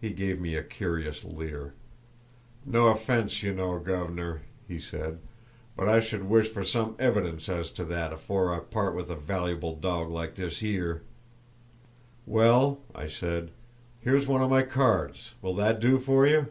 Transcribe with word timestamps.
He 0.00 0.10
gave 0.10 0.40
me 0.40 0.56
a 0.56 0.64
curious 0.64 1.22
leer. 1.22 1.74
"No 2.66 2.88
offence, 2.88 3.40
you 3.44 3.54
know, 3.54 3.78
guv'nor," 3.78 4.40
he 4.66 4.80
said, 4.80 5.20
"but 5.76 5.88
I 5.88 6.00
should 6.00 6.24
wish 6.28 6.48
for 6.48 6.64
some 6.64 6.96
evidence 6.98 7.48
as 7.48 7.70
to 7.74 7.84
that 7.84 8.12
afore 8.12 8.52
I 8.52 8.58
part 8.58 8.96
with 8.96 9.12
a 9.12 9.14
vallyable 9.14 9.80
dawg 9.80 10.08
like 10.10 10.34
this 10.34 10.60
'ere!" 10.60 11.02
"Well," 12.26 12.80
I 12.96 13.06
said, 13.06 13.52
"here's 14.00 14.26
one 14.26 14.42
of 14.42 14.50
my 14.50 14.62
cards; 14.62 15.34
will 15.40 15.54
that 15.54 15.78
do 15.78 16.00
for 16.00 16.26
you?" 16.26 16.48